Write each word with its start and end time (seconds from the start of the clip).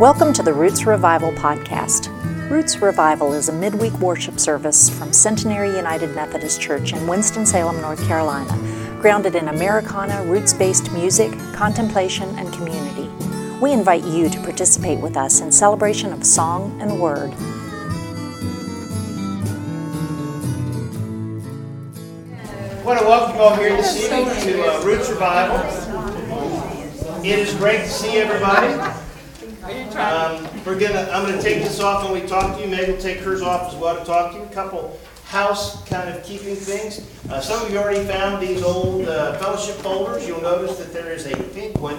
Welcome 0.00 0.32
to 0.32 0.42
the 0.42 0.54
Roots 0.54 0.86
Revival 0.86 1.30
podcast. 1.32 2.08
Roots 2.48 2.78
Revival 2.78 3.34
is 3.34 3.50
a 3.50 3.52
midweek 3.52 3.92
worship 3.98 4.40
service 4.40 4.88
from 4.88 5.12
Centenary 5.12 5.76
United 5.76 6.14
Methodist 6.14 6.58
Church 6.58 6.94
in 6.94 7.06
Winston-Salem, 7.06 7.82
North 7.82 8.02
Carolina, 8.06 8.56
grounded 9.02 9.34
in 9.34 9.48
Americana, 9.48 10.24
roots 10.24 10.54
based 10.54 10.90
music, 10.92 11.30
contemplation, 11.52 12.30
and 12.38 12.50
community. 12.50 13.10
We 13.60 13.72
invite 13.72 14.02
you 14.04 14.30
to 14.30 14.40
participate 14.40 15.00
with 15.00 15.18
us 15.18 15.42
in 15.42 15.52
celebration 15.52 16.14
of 16.14 16.24
song 16.24 16.80
and 16.80 16.98
word. 16.98 17.34
I 22.72 22.82
want 22.82 23.00
to 23.00 23.04
welcome 23.04 23.36
you 23.36 23.42
all 23.42 23.54
here 23.54 23.76
this 23.76 24.02
evening 24.02 24.24
to 24.44 24.62
uh, 24.62 24.82
Roots 24.82 25.10
Revival. 25.10 25.58
It 27.22 27.38
is 27.38 27.54
great 27.56 27.80
to 27.80 27.88
see 27.90 28.16
everybody. 28.16 28.99
Um, 30.00 30.48
we're 30.64 30.78
gonna, 30.78 31.10
I'm 31.12 31.28
gonna 31.28 31.42
take 31.42 31.62
this 31.62 31.78
off 31.80 32.04
when 32.04 32.20
we 32.20 32.26
talk 32.26 32.56
to 32.56 32.62
you. 32.62 32.68
Maybe 32.68 32.92
we'll 32.92 33.00
take 33.00 33.18
hers 33.18 33.42
off 33.42 33.72
as 33.72 33.78
well 33.78 33.98
to 33.98 34.04
talk 34.04 34.32
to 34.32 34.38
you. 34.38 34.44
A 34.44 34.48
couple 34.48 34.98
house 35.26 35.86
kind 35.88 36.08
of 36.08 36.24
keeping 36.24 36.56
things. 36.56 37.08
Uh, 37.30 37.40
some 37.40 37.64
of 37.64 37.70
you 37.70 37.78
already 37.78 38.04
found 38.04 38.42
these 38.42 38.62
old 38.62 39.06
uh, 39.06 39.38
fellowship 39.38 39.76
folders. 39.76 40.26
You'll 40.26 40.40
notice 40.40 40.78
that 40.78 40.92
there 40.92 41.12
is 41.12 41.26
a 41.26 41.36
pink 41.54 41.78
one 41.80 41.98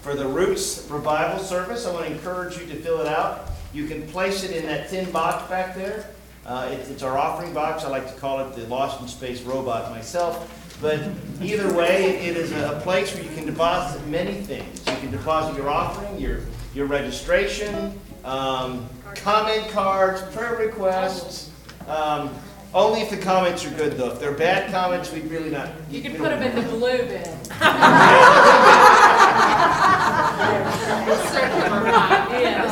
for 0.00 0.14
the 0.14 0.26
Roots 0.26 0.88
Revival 0.90 1.42
Service. 1.44 1.86
I 1.86 1.92
want 1.92 2.06
to 2.06 2.12
encourage 2.12 2.58
you 2.58 2.66
to 2.66 2.74
fill 2.74 3.00
it 3.00 3.06
out. 3.06 3.50
You 3.72 3.86
can 3.86 4.06
place 4.08 4.42
it 4.42 4.50
in 4.50 4.66
that 4.66 4.90
tin 4.90 5.10
box 5.12 5.48
back 5.48 5.76
there. 5.76 6.10
Uh, 6.44 6.70
it, 6.72 6.80
it's 6.90 7.04
our 7.04 7.16
offering 7.16 7.54
box. 7.54 7.84
I 7.84 7.88
like 7.88 8.12
to 8.12 8.18
call 8.20 8.40
it 8.40 8.56
the 8.56 8.66
Lost 8.66 9.00
in 9.00 9.06
Space 9.06 9.42
robot 9.42 9.90
myself. 9.90 10.58
But 10.82 11.00
either 11.40 11.72
way, 11.72 12.16
it 12.16 12.36
is 12.36 12.50
a 12.50 12.80
place 12.82 13.14
where 13.14 13.22
you 13.22 13.30
can 13.30 13.46
deposit 13.46 14.04
many 14.08 14.34
things. 14.34 14.80
You 14.88 14.96
can 14.96 15.12
deposit 15.12 15.56
your 15.56 15.70
offering, 15.70 16.18
your 16.18 16.40
your 16.74 16.86
registration, 16.86 17.98
um, 18.24 18.88
comment 19.14 19.68
cards, 19.70 20.22
prayer 20.34 20.56
requests. 20.56 21.50
Um, 21.86 22.30
only 22.74 23.00
if 23.00 23.10
the 23.10 23.18
comments 23.18 23.66
are 23.66 23.70
good, 23.70 23.98
though. 23.98 24.12
If 24.12 24.20
they're 24.20 24.32
bad 24.32 24.70
comments, 24.72 25.12
we'd 25.12 25.26
really 25.26 25.50
not. 25.50 25.68
You 25.90 26.00
can 26.00 26.16
put 26.16 26.30
them 26.30 26.42
in 26.42 26.54
the 26.56 26.62
blue 26.62 26.98
bin. 26.98 27.38
Yeah. 32.32 32.64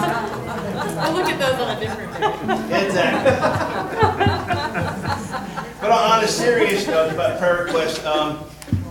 I'll 1.01 1.13
look 1.13 1.27
at 1.29 1.39
those 1.39 1.61
on 1.61 1.77
a 1.77 1.81
different 1.81 2.69
day. 2.69 2.87
Exactly. 2.87 3.31
But 5.81 5.93
on 5.93 6.23
a 6.23 6.29
serious 6.29 6.87
note 6.87 7.11
about 7.11 7.39
prayer 7.39 7.65
requests, 7.65 8.05
um, 8.05 8.45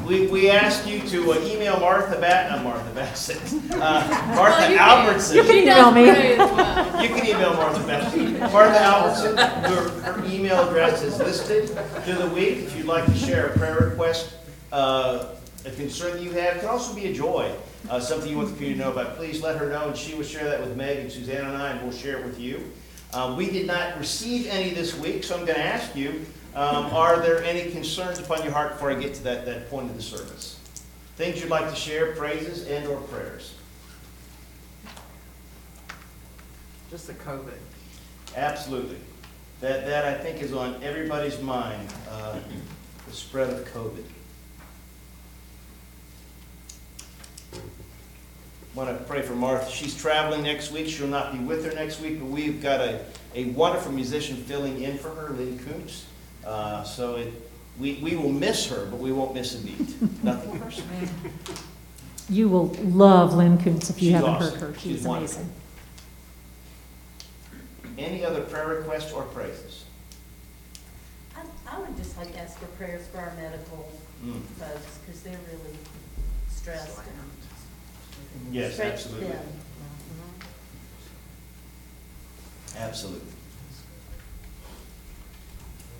we, 0.09 0.25
we 0.27 0.49
ask 0.49 0.87
you 0.87 0.99
to 1.01 1.33
uh, 1.33 1.39
email 1.45 1.79
Martha 1.79 2.19
Bat, 2.19 2.49
not 2.49 2.63
Martha 2.63 2.93
Bassett, 2.95 3.37
uh, 3.73 3.77
Martha 4.35 4.57
Well, 4.59 4.71
you 4.71 4.77
Albertson. 4.77 5.37
You 5.37 5.43
can 5.43 5.55
email 5.57 5.91
me. 5.91 6.03
pray 6.11 6.33
as 6.33 6.37
well. 6.39 7.03
You 7.03 7.09
can 7.09 7.27
email 7.27 7.53
Martha 7.53 7.85
Bassett. 7.85 8.39
Martha 8.39 8.79
Albertson, 8.79 9.37
her, 9.37 9.89
her 10.01 10.25
email 10.25 10.67
address 10.67 11.03
is 11.03 11.19
listed 11.19 11.67
to 11.67 12.13
the 12.13 12.27
week. 12.33 12.57
If 12.57 12.75
you'd 12.75 12.87
like 12.87 13.05
to 13.05 13.15
share 13.15 13.47
a 13.47 13.57
prayer 13.57 13.77
request, 13.77 14.33
uh, 14.71 15.35
a 15.65 15.71
concern 15.71 16.13
that 16.13 16.23
you 16.23 16.31
have, 16.31 16.57
it 16.57 16.59
can 16.61 16.69
also 16.69 16.95
be 16.95 17.05
a 17.07 17.13
joy, 17.13 17.53
uh, 17.89 17.99
something 17.99 18.31
you 18.31 18.37
want 18.37 18.49
the 18.49 18.55
community 18.55 18.79
to 18.79 18.85
know 18.85 18.91
about. 18.91 19.15
Please 19.15 19.43
let 19.43 19.57
her 19.57 19.69
know, 19.69 19.89
and 19.89 19.95
she 19.97 20.15
will 20.15 20.23
share 20.23 20.45
that 20.45 20.59
with 20.59 20.75
Meg 20.75 20.97
and 20.97 21.11
Suzanne 21.11 21.45
and 21.45 21.55
I, 21.55 21.71
and 21.71 21.81
we'll 21.83 21.91
share 21.91 22.17
it 22.17 22.25
with 22.25 22.39
you. 22.39 22.71
Uh, 23.13 23.35
we 23.37 23.49
did 23.49 23.67
not 23.67 23.97
receive 23.99 24.47
any 24.47 24.71
this 24.71 24.97
week, 24.97 25.23
so 25.23 25.37
I'm 25.37 25.45
going 25.45 25.57
to 25.57 25.65
ask 25.65 25.95
you, 25.95 26.25
um, 26.59 26.87
are 26.87 27.21
there 27.21 27.41
any 27.41 27.71
concerns 27.71 28.19
upon 28.19 28.43
your 28.43 28.51
heart 28.51 28.73
before 28.73 28.91
I 28.91 28.95
get 28.95 29.13
to 29.13 29.23
that, 29.23 29.45
that 29.45 29.69
point 29.69 29.89
of 29.89 29.95
the 29.95 30.01
service? 30.01 30.59
Things 31.15 31.39
you'd 31.39 31.49
like 31.49 31.69
to 31.69 31.75
share, 31.75 32.13
praises 32.15 32.67
and/or 32.67 32.99
prayers? 33.03 33.55
Just 36.91 37.07
the 37.07 37.13
COVID. 37.13 37.57
Absolutely. 38.35 38.97
That, 39.61 39.85
that 39.85 40.03
I 40.03 40.13
think 40.21 40.41
is 40.41 40.51
on 40.51 40.83
everybody's 40.83 41.41
mind, 41.41 41.93
uh, 42.09 42.39
the 43.07 43.13
spread 43.13 43.49
of 43.49 43.65
COVID. 43.73 44.03
Want 48.75 48.89
to 48.89 49.03
pray 49.05 49.21
for 49.21 49.33
Martha. 49.33 49.71
She's 49.71 49.95
traveling 49.95 50.43
next 50.43 50.71
week. 50.71 50.87
She'll 50.87 51.07
not 51.07 51.31
be 51.31 51.39
with 51.39 51.63
her 51.63 51.71
next 51.71 52.01
week, 52.01 52.19
but 52.19 52.27
we've 52.27 52.61
got 52.61 52.81
a, 52.81 53.05
a 53.33 53.45
wonderful 53.45 53.93
musician 53.93 54.35
filling 54.35 54.81
in 54.81 54.97
for 54.97 55.09
her, 55.09 55.29
Lynn 55.29 55.57
Coombs. 55.59 56.05
Uh, 56.45 56.83
So 56.83 57.15
it, 57.17 57.33
we, 57.79 57.95
we 58.01 58.15
will 58.15 58.31
miss 58.31 58.67
her, 58.69 58.85
but 58.85 58.99
we 58.99 59.11
won't 59.11 59.33
miss 59.33 59.55
a 59.55 59.65
beat. 59.65 60.01
Nothing 60.23 60.59
personal. 60.59 60.89
You 62.29 62.47
will 62.49 62.67
love 62.83 63.33
Lynn 63.33 63.57
Kuntz 63.57 63.89
if 63.89 64.01
you 64.01 64.09
She's 64.09 64.15
haven't 64.15 64.29
awesome. 64.29 64.59
heard 64.59 64.73
her. 64.73 64.79
She's 64.79 64.97
She's 64.97 65.03
wonderful. 65.07 65.41
amazing. 65.41 65.55
Any 67.97 68.23
other 68.25 68.41
prayer 68.41 68.67
requests 68.67 69.11
or 69.11 69.23
praises? 69.23 69.85
I, 71.35 71.41
I 71.67 71.79
would 71.79 71.97
just 71.97 72.17
like 72.17 72.31
to 72.33 72.39
ask 72.39 72.57
for 72.59 72.65
prayers 72.77 73.05
for 73.07 73.17
our 73.19 73.33
medical 73.35 73.89
Mm. 74.23 74.41
folks, 74.59 74.97
because 75.05 75.21
they're 75.21 75.39
really 75.49 75.77
stressed 76.49 76.97
and 76.99 78.53
Yes, 78.53 78.73
stretched 78.73 78.91
absolutely. 79.05 79.27
thin. 79.29 79.39
Absolutely. 82.77 83.31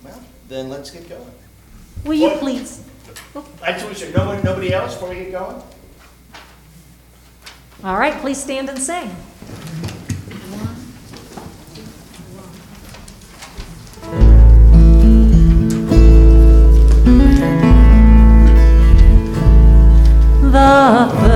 Well, 0.04 0.20
then 0.48 0.68
let's 0.68 0.90
get 0.90 1.08
going. 1.08 1.22
Will 2.04 2.14
you 2.14 2.28
What? 2.28 2.40
please? 2.40 2.82
I 3.62 3.72
just 3.72 3.84
want 3.84 3.96
to, 3.98 4.10
no 4.12 4.26
one, 4.26 4.42
nobody 4.42 4.72
else 4.72 4.94
before 4.94 5.10
we 5.10 5.16
get 5.16 5.32
going? 5.32 5.62
All 7.84 7.98
right, 7.98 8.14
please 8.20 8.42
stand 8.42 8.68
and 8.68 8.78
sing. 8.78 9.10
The 20.52 21.29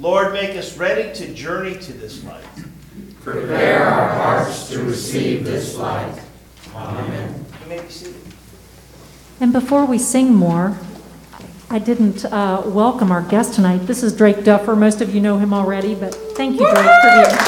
Lord, 0.00 0.32
make 0.32 0.56
us 0.56 0.76
ready 0.78 1.12
to 1.14 1.34
journey 1.34 1.76
to 1.76 1.92
this 1.92 2.22
light. 2.22 2.44
Prepare 3.20 3.84
our 3.84 4.08
hearts 4.08 4.68
to 4.70 4.80
receive 4.84 5.44
this 5.44 5.76
light. 5.76 6.20
Amen. 6.72 7.44
You 7.62 7.68
may 7.68 7.82
be 7.82 7.88
seated. 7.88 8.14
And 9.40 9.52
before 9.52 9.84
we 9.86 9.98
sing 9.98 10.32
more, 10.32 10.78
I 11.68 11.80
didn't 11.80 12.24
uh, 12.26 12.62
welcome 12.66 13.10
our 13.10 13.22
guest 13.22 13.54
tonight. 13.54 13.78
This 13.88 14.04
is 14.04 14.16
Drake 14.16 14.44
Duffer. 14.44 14.76
Most 14.76 15.00
of 15.00 15.12
you 15.12 15.20
know 15.20 15.36
him 15.36 15.52
already, 15.52 15.96
but 15.96 16.14
thank 16.36 16.60
you, 16.60 16.66
Drake, 16.70 16.76
for 16.76 17.10
being 17.10 17.26
here. 17.26 17.38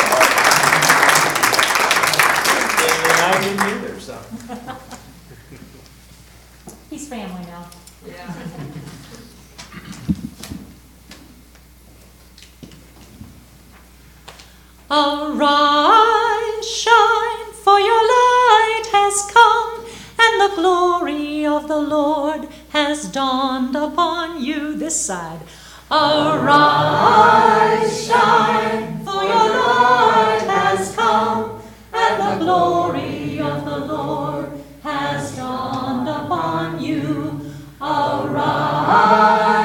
I 3.22 3.38
didn't 3.40 3.60
either, 3.60 4.00
so. 4.00 4.18
He's 6.90 7.08
family 7.08 7.44
now. 7.44 7.69
Arise, 14.92 16.68
shine, 16.68 17.52
for 17.62 17.78
your 17.78 18.02
light 18.02 18.88
has 18.90 19.22
come, 19.30 19.84
and 20.18 20.40
the 20.40 20.56
glory 20.56 21.46
of 21.46 21.68
the 21.68 21.78
Lord 21.78 22.48
has 22.70 23.04
dawned 23.04 23.76
upon 23.76 24.42
you. 24.42 24.74
This 24.74 25.00
side. 25.00 25.42
Arise, 25.92 26.48
shine, 28.08 29.04
for 29.04 29.22
your 29.22 29.50
light 29.62 30.42
has 30.48 30.92
come, 30.96 31.62
and 31.92 32.20
the 32.20 32.44
glory 32.44 33.38
of 33.38 33.64
the 33.64 33.78
Lord 33.78 34.50
has 34.82 35.36
dawned 35.36 36.08
upon 36.08 36.82
you. 36.82 37.52
Arise, 37.80 39.59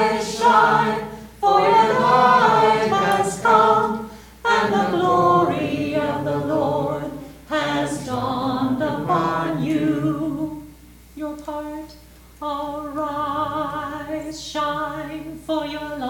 shine, 14.32 15.38
for 15.38 15.66
your 15.66 15.96
light 15.96 16.05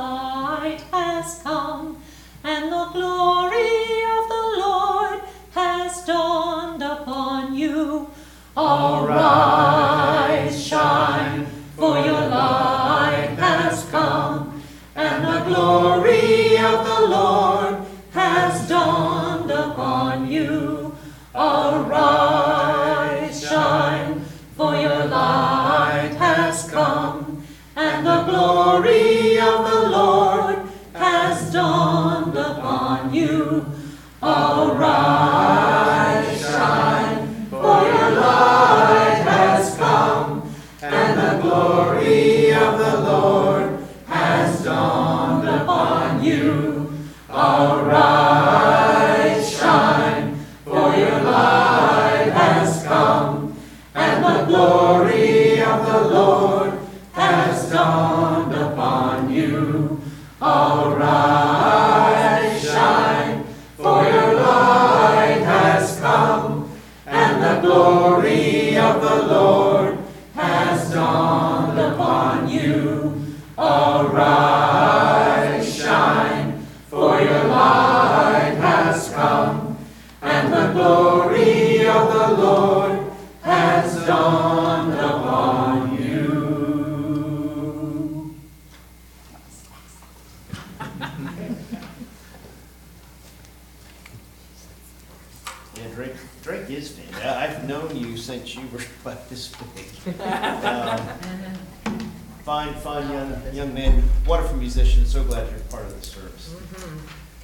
young, 103.46 103.54
young 103.54 103.74
man, 103.74 104.02
wonderful 104.26 104.56
musician. 104.56 105.04
So 105.06 105.22
glad 105.24 105.50
you're 105.50 105.60
part 105.60 105.86
of 105.86 105.98
the 105.98 106.06
service. 106.06 106.54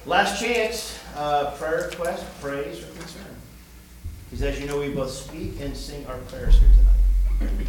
Last 0.05 0.39
chance, 0.39 0.99
uh, 1.15 1.51
prayer 1.51 1.87
request, 1.89 2.25
praise, 2.41 2.83
or 2.83 2.87
concern. 2.87 3.35
Because 4.29 4.43
as 4.43 4.59
you 4.59 4.67
know, 4.67 4.79
we 4.79 4.89
both 4.89 5.11
speak 5.11 5.59
and 5.61 5.75
sing 5.75 6.05
our 6.07 6.17
prayers 6.17 6.57
here 6.59 6.69
tonight. 7.39 7.67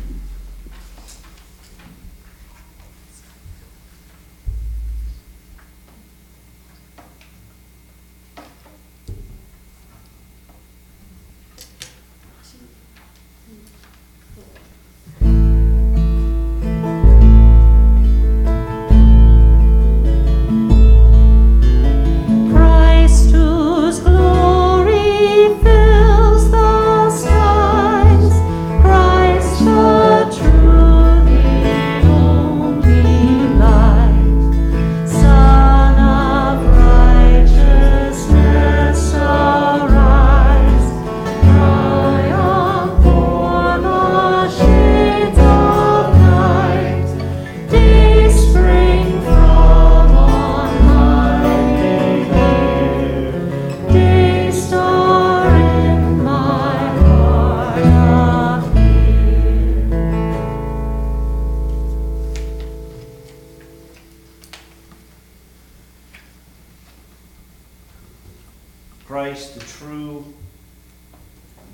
True, 69.94 70.24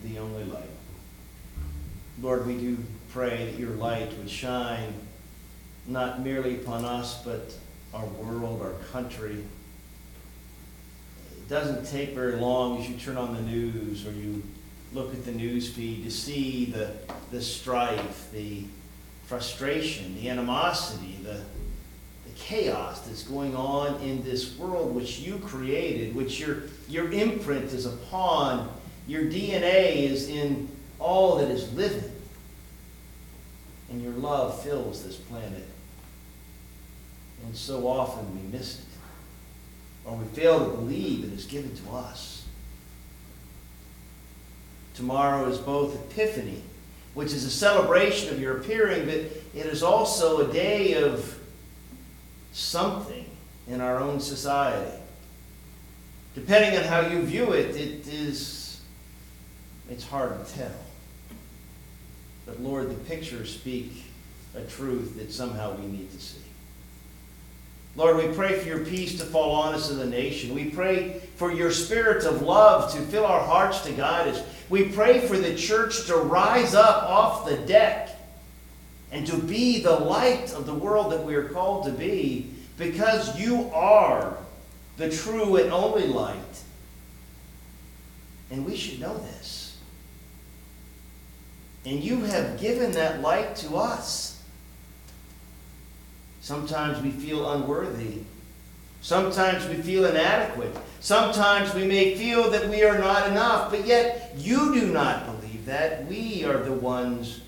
the 0.05 0.19
only 0.19 0.45
light. 0.45 0.69
Lord, 2.21 2.47
we 2.47 2.59
do 2.59 2.77
pray 3.13 3.47
that 3.47 3.59
your 3.59 3.71
light 3.71 4.15
would 4.19 4.29
shine 4.29 4.93
not 5.87 6.21
merely 6.21 6.57
upon 6.57 6.85
us, 6.85 7.25
but 7.25 7.55
our 7.95 8.05
world, 8.05 8.61
our 8.61 8.75
country. 8.93 9.43
It 11.33 11.49
doesn't 11.49 11.87
take 11.87 12.11
very 12.11 12.37
long 12.37 12.79
as 12.79 12.91
you 12.91 12.99
turn 12.99 13.17
on 13.17 13.35
the 13.35 13.41
news 13.41 14.07
or 14.07 14.13
you 14.13 14.43
look 14.93 15.15
at 15.15 15.25
the 15.25 15.33
news 15.33 15.73
feed 15.73 16.05
to 16.05 16.11
see 16.11 16.67
the, 16.67 16.93
the 17.31 17.41
strife, 17.41 18.31
the 18.33 18.65
frustration, 19.25 20.15
the 20.15 20.29
animosity, 20.29 21.17
the, 21.23 21.41
chaos 22.41 23.01
that's 23.03 23.23
going 23.23 23.55
on 23.55 24.01
in 24.01 24.25
this 24.25 24.57
world 24.59 24.95
which 24.95 25.21
you 25.21 25.39
created, 25.39 26.15
which 26.15 26.41
your, 26.41 26.63
your 26.89 27.13
imprint 27.13 27.67
is 27.67 27.87
upon, 27.87 28.69
your 29.07 29.25
DNA 29.25 29.97
is 29.97 30.29
in 30.29 30.69
all 30.99 31.37
that 31.37 31.51
is 31.51 31.73
living. 31.75 32.11
And 33.91 34.03
your 34.03 34.13
love 34.13 34.63
fills 34.63 35.05
this 35.05 35.17
planet. 35.17 35.67
And 37.45 37.57
so 37.57 37.87
often 37.87 38.33
we 38.35 38.57
miss 38.57 38.81
it. 38.81 38.85
Or 40.05 40.17
we 40.17 40.25
fail 40.27 40.59
to 40.61 40.71
believe 40.71 41.25
it 41.25 41.33
is 41.33 41.47
given 41.47 41.75
to 41.75 41.91
us. 41.93 42.45
Tomorrow 44.95 45.49
is 45.49 45.59
both 45.59 45.95
Epiphany, 46.11 46.63
which 47.15 47.33
is 47.33 47.45
a 47.45 47.51
celebration 47.51 48.33
of 48.33 48.41
your 48.41 48.59
appearing, 48.59 49.07
but 49.07 49.15
it 49.15 49.67
is 49.67 49.83
also 49.83 50.49
a 50.49 50.53
day 50.53 50.95
of 50.95 51.40
something 52.53 53.25
in 53.69 53.81
our 53.81 53.99
own 53.99 54.21
society. 54.21 54.97
Depending 56.35 56.79
on 56.79 56.85
how 56.85 57.01
you 57.01 57.23
view 57.23 57.53
it, 57.53 57.77
it 57.77 58.07
is 58.09 58.81
it's 59.91 60.07
hard 60.07 60.45
to 60.45 60.55
tell. 60.55 60.71
But 62.47 62.61
Lord, 62.61 62.91
the 62.91 62.95
pictures 62.95 63.53
speak 63.53 64.05
a 64.55 64.63
truth 64.63 65.17
that 65.17 65.33
somehow 65.33 65.75
we 65.75 65.87
need 65.87 66.11
to 66.13 66.21
see. 66.21 66.39
Lord, 67.97 68.17
we 68.17 68.29
pray 68.35 68.59
for 68.59 68.69
your 68.69 68.85
peace 68.85 69.19
to 69.19 69.25
fall 69.25 69.51
on 69.51 69.75
us 69.75 69.91
in 69.91 69.99
the 69.99 70.07
nation. 70.07 70.55
We 70.55 70.71
pray 70.71 71.21
for 71.35 71.53
your 71.53 71.73
spirit 71.73 72.25
of 72.25 72.43
love 72.43 72.93
to 72.93 73.01
fill 73.01 73.27
our 73.27 73.43
hearts 73.45 73.81
to 73.81 73.93
guide 73.93 74.29
us. 74.29 74.43
We 74.69 74.85
pray 74.85 75.27
for 75.27 75.37
the 75.37 75.57
church 75.57 76.07
to 76.07 76.17
rise 76.17 76.75
up 76.75 77.03
off 77.03 77.47
the 77.49 77.57
deck 77.57 78.11
and 79.13 79.27
to 79.27 79.37
be 79.37 79.81
the 79.81 79.93
light 79.93 80.53
of 80.53 80.67
the 80.67 80.75
world 80.75 81.13
that 81.13 81.25
we 81.25 81.35
are 81.35 81.49
called 81.49 81.85
to 81.85 81.93
be 81.93 82.51
because 82.79 83.39
you 83.39 83.71
are 83.75 84.37
the 84.97 85.11
true 85.11 85.57
and 85.57 85.73
only 85.73 86.07
light. 86.07 86.37
And 88.51 88.65
we 88.65 88.77
should 88.77 89.01
know 89.01 89.17
this. 89.19 89.79
And 91.85 92.03
you 92.03 92.21
have 92.25 92.61
given 92.61 92.93
that 92.93 93.21
light 93.21 93.57
to 93.57 93.77
us. 93.77 94.43
Sometimes 96.41 97.03
we 97.03 97.11
feel 97.11 97.53
unworthy. 97.53 98.23
Sometimes 99.03 99.67
we 99.69 99.77
feel 99.77 100.05
inadequate. 100.05 100.77
Sometimes 101.01 101.75
we 101.75 101.87
may 101.87 102.15
feel 102.17 102.51
that 102.51 102.69
we 102.69 102.83
are 102.85 102.99
not 102.99 103.31
enough, 103.31 103.71
but 103.71 103.87
yet 103.87 104.35
you 104.37 104.75
do 104.75 104.93
not 104.93 105.27
believe 105.27 105.65
that. 105.67 106.07
We 106.07 106.45
are 106.45 106.59
the 106.59 106.73
ones 106.73 107.41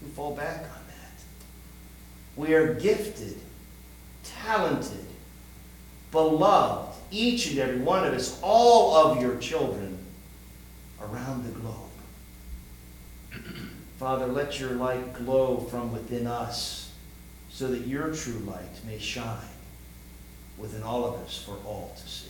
who 0.00 0.08
fall 0.08 0.34
back 0.34 0.62
on. 0.62 0.75
We 2.36 2.54
are 2.54 2.74
gifted, 2.74 3.36
talented, 4.22 5.06
beloved, 6.10 6.94
each 7.10 7.50
and 7.50 7.58
every 7.58 7.78
one 7.78 8.06
of 8.06 8.12
us, 8.12 8.38
all 8.42 8.94
of 8.94 9.22
your 9.22 9.36
children 9.38 9.98
around 11.00 11.44
the 11.44 11.58
globe. 11.58 11.74
Father, 13.98 14.26
let 14.26 14.60
your 14.60 14.72
light 14.72 15.14
glow 15.14 15.58
from 15.58 15.92
within 15.92 16.26
us 16.26 16.92
so 17.48 17.68
that 17.68 17.86
your 17.86 18.12
true 18.12 18.40
light 18.40 18.84
may 18.86 18.98
shine 18.98 19.38
within 20.58 20.82
all 20.82 21.06
of 21.06 21.14
us 21.22 21.42
for 21.42 21.56
all 21.64 21.94
to 21.96 22.08
see. 22.08 22.28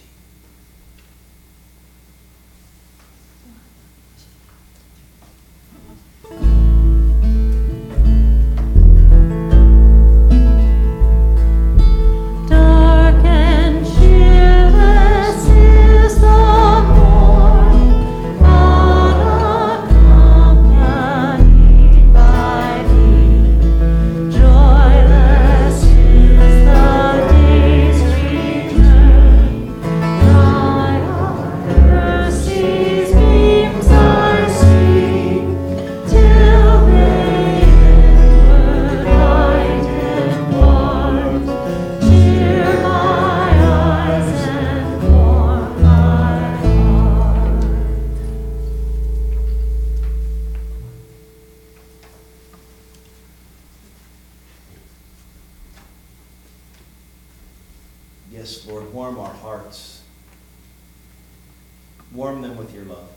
Warm 62.12 62.42
them 62.42 62.56
with 62.56 62.74
your 62.74 62.84
love. 62.84 63.08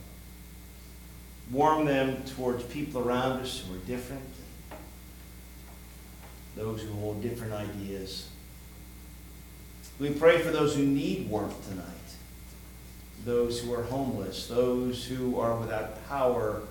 Warm 1.52 1.86
them 1.86 2.24
towards 2.36 2.64
people 2.64 3.02
around 3.02 3.42
us 3.42 3.60
who 3.60 3.76
are 3.76 3.80
different, 3.80 4.24
those 6.56 6.82
who 6.82 6.94
hold 6.94 7.24
different 7.24 7.54
ideas. 7.54 8.30
We 10.00 10.12
pray 10.12 10.40
for 10.40 10.52
those 10.52 10.76
who 10.76 10.86
need 10.86 11.30
warmth 11.30 11.68
tonight, 11.68 11.86
those 13.26 13.60
who 13.60 13.74
are 13.74 13.84
homeless, 13.84 14.48
those 14.48 15.06
who 15.06 15.40
are 15.40 15.56
without 15.56 16.08
power. 16.08 16.62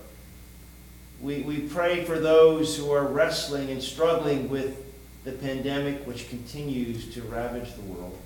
We, 1.21 1.41
we 1.41 1.59
pray 1.59 2.05
for 2.05 2.17
those 2.17 2.77
who 2.77 2.91
are 2.91 3.05
wrestling 3.05 3.69
and 3.69 3.83
struggling 3.83 4.49
with 4.49 4.85
the 5.25 5.33
pandemic 5.33 6.07
which 6.07 6.29
continues 6.29 7.13
to 7.13 7.21
ravage 7.23 7.73
the 7.73 7.81
world. 7.81 8.17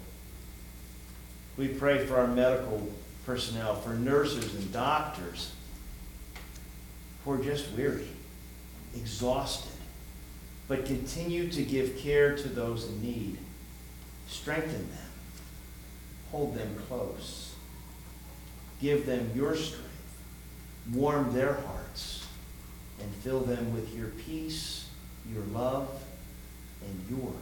We 1.58 1.68
pray 1.68 2.06
for 2.06 2.18
our 2.18 2.28
medical 2.28 2.88
personnel, 3.26 3.76
for 3.76 3.94
nurses 3.94 4.54
and 4.56 4.72
doctors 4.72 5.54
who 7.24 7.32
are 7.32 7.38
just 7.38 7.72
weary, 7.72 8.08
exhausted, 8.96 9.72
but 10.68 10.86
continue 10.86 11.48
to 11.50 11.64
give 11.64 11.98
care 11.98 12.36
to 12.36 12.50
those 12.50 12.88
in 12.88 13.02
need. 13.02 13.38
Strengthen 14.28 14.90
them, 14.90 15.12
hold 16.32 16.56
them 16.56 16.76
close, 16.88 17.56
give 18.82 19.06
them 19.06 19.32
your 19.36 19.56
strength, 19.56 19.84
warm 20.92 21.34
their 21.34 21.54
hearts, 21.54 22.26
and 23.02 23.12
fill 23.16 23.42
them 23.42 23.74
with 23.74 23.96
your 23.96 24.08
peace, 24.10 24.90
your 25.34 25.44
love, 25.46 25.90
and 26.86 27.06
your 27.10 27.34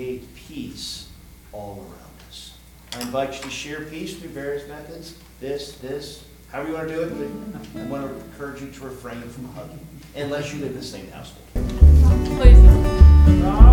create 0.00 0.34
peace 0.34 1.08
all 1.52 1.76
around 1.80 2.28
us. 2.30 2.56
I 2.94 3.02
invite 3.02 3.34
you 3.34 3.42
to 3.42 3.50
share 3.50 3.82
peace 3.82 4.16
through 4.16 4.30
various 4.30 4.66
methods 4.66 5.14
this, 5.40 5.72
this, 5.76 6.24
however 6.50 6.68
you 6.70 6.74
want 6.74 6.88
to 6.88 6.94
do 6.94 7.02
it. 7.02 7.72
But 7.74 7.82
I 7.82 7.84
want 7.84 8.08
to 8.08 8.24
encourage 8.24 8.62
you 8.62 8.70
to 8.70 8.84
refrain 8.84 9.20
from 9.20 9.52
hugging 9.52 9.86
unless 10.16 10.54
you 10.54 10.60
live 10.60 10.70
in 10.70 10.78
the 10.78 10.82
same 10.82 11.10
household. 11.10 11.44
Please 12.40 13.69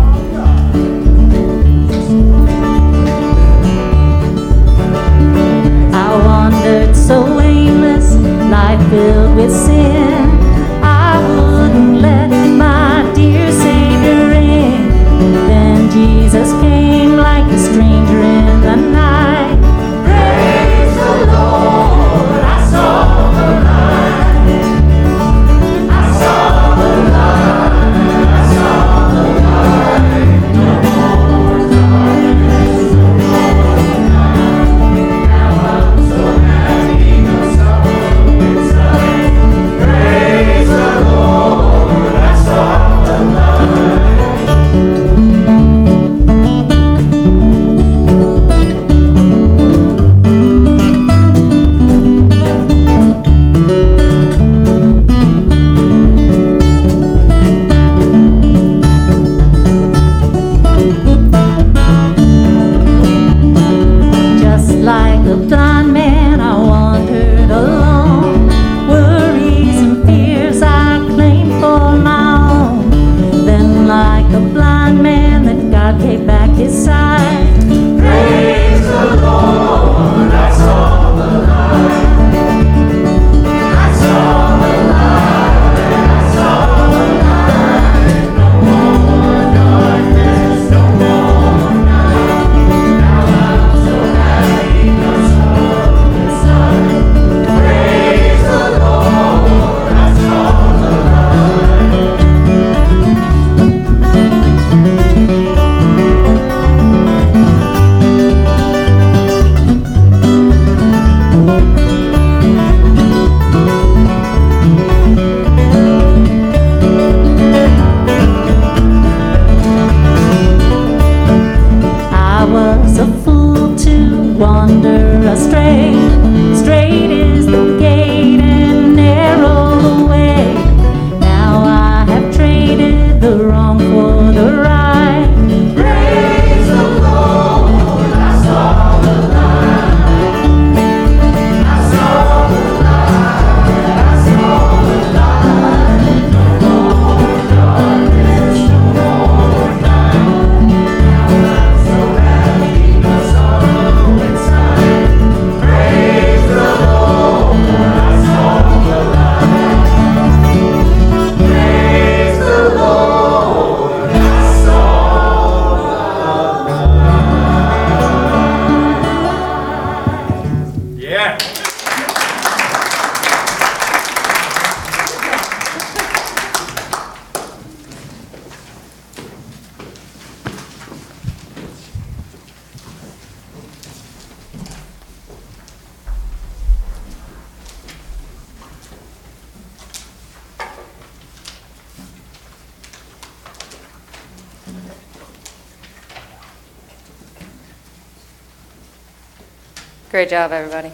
Great 200.10 200.30
job, 200.30 200.52
everybody. 200.52 200.90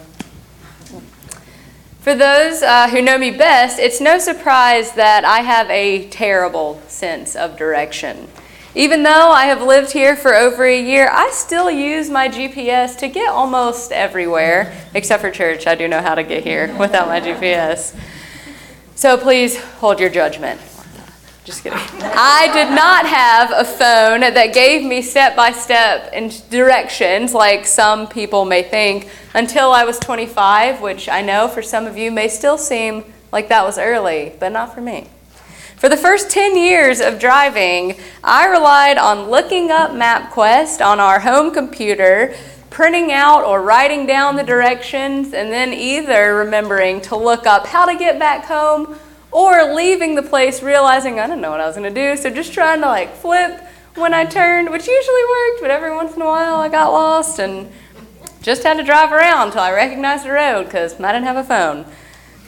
For 2.01 2.13
those 2.13 2.61
uh, 2.61 2.89
who 2.89 3.01
know 3.01 3.17
me 3.17 3.31
best, 3.31 3.79
it's 3.79 4.01
no 4.01 4.19
surprise 4.19 4.91
that 4.91 5.23
I 5.23 5.39
have 5.39 5.69
a 5.69 6.09
terrible 6.09 6.81
sense 6.89 7.33
of 7.33 7.55
direction. 7.55 8.27
Even 8.75 9.03
though 9.03 9.31
I 9.31 9.45
have 9.45 9.61
lived 9.61 9.93
here 9.93 10.17
for 10.17 10.35
over 10.35 10.65
a 10.65 10.81
year, 10.81 11.09
I 11.09 11.29
still 11.31 11.71
use 11.71 12.09
my 12.09 12.27
GPS 12.27 12.97
to 12.97 13.07
get 13.07 13.29
almost 13.29 13.93
everywhere, 13.93 14.75
except 14.93 15.21
for 15.21 15.31
church. 15.31 15.65
I 15.65 15.75
do 15.75 15.87
know 15.87 16.01
how 16.01 16.15
to 16.15 16.23
get 16.23 16.43
here 16.43 16.75
without 16.77 17.07
my 17.07 17.21
GPS. 17.21 17.97
So 18.95 19.17
please 19.17 19.57
hold 19.57 20.01
your 20.01 20.09
judgment. 20.09 20.59
Just 21.45 21.61
kidding. 21.61 21.77
I 21.77 22.49
did 22.53 22.73
not 22.73 23.05
have 23.05 23.51
a 23.51 23.63
phone 23.63 24.21
that 24.21 24.51
gave 24.51 24.83
me 24.83 25.03
step 25.03 25.35
by 25.35 25.51
step 25.51 26.11
directions 26.49 27.35
like 27.35 27.67
some 27.67 28.07
people 28.07 28.45
may 28.45 28.63
think 28.63 29.09
until 29.35 29.71
I 29.71 29.83
was 29.83 29.99
25, 29.99 30.81
which 30.81 31.07
I 31.07 31.21
know 31.21 31.47
for 31.47 31.61
some 31.61 31.85
of 31.85 31.99
you 31.99 32.09
may 32.09 32.29
still 32.29 32.57
seem 32.57 33.03
like 33.31 33.47
that 33.49 33.63
was 33.63 33.77
early, 33.77 34.33
but 34.39 34.53
not 34.53 34.73
for 34.73 34.81
me. 34.81 35.07
For 35.75 35.87
the 35.87 35.97
first 35.97 36.31
10 36.31 36.57
years 36.57 36.99
of 36.99 37.19
driving, 37.19 37.99
I 38.23 38.47
relied 38.47 38.97
on 38.97 39.29
looking 39.29 39.69
up 39.69 39.91
MapQuest 39.91 40.83
on 40.83 40.99
our 40.99 41.19
home 41.19 41.53
computer, 41.53 42.33
printing 42.71 43.11
out 43.11 43.43
or 43.43 43.61
writing 43.61 44.07
down 44.07 44.35
the 44.35 44.43
directions, 44.43 45.31
and 45.31 45.51
then 45.51 45.73
either 45.73 46.33
remembering 46.37 47.01
to 47.01 47.15
look 47.15 47.45
up 47.45 47.67
how 47.67 47.85
to 47.85 47.95
get 47.95 48.17
back 48.17 48.45
home 48.45 48.97
or 49.35 49.75
leaving 49.75 50.15
the 50.15 50.23
place 50.23 50.63
realizing 50.63 51.19
I 51.19 51.27
didn't 51.27 51.41
know 51.41 51.51
what 51.51 51.59
I 51.59 51.67
was 51.67 51.75
going 51.75 51.93
to 51.93 52.01
do, 52.01 52.15
so 52.15 52.29
just 52.29 52.53
trying 52.53 52.79
to 52.79 52.85
like 52.85 53.13
flip 53.17 53.59
when 53.95 54.13
I 54.13 54.23
turned, 54.23 54.69
which 54.69 54.87
usually 54.87 55.23
worked, 55.29 55.61
but 55.61 55.71
every 55.71 55.93
once 55.93 56.15
in 56.15 56.21
a 56.21 56.25
while 56.25 56.55
I 56.55 56.69
got 56.69 56.93
lost 56.93 57.39
and 57.39 57.69
just 58.41 58.63
had 58.63 58.77
to 58.77 58.83
drive 58.83 59.11
around 59.11 59.47
until 59.47 59.59
I 59.59 59.73
recognized 59.73 60.23
the 60.23 60.31
road 60.31 60.67
because 60.67 60.97
I 61.01 61.11
didn't 61.11 61.25
have 61.25 61.35
a 61.35 61.43
phone. 61.43 61.85